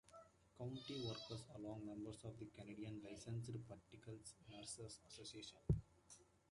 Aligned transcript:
County 0.57 0.99
workers 1.05 1.45
along 1.55 1.85
members 1.85 2.17
of 2.23 2.35
the 2.39 2.47
Canadian 2.57 2.99
Licensed 3.05 3.67
Practical 3.67 4.17
Nurses 4.49 4.97
Association. 5.07 5.59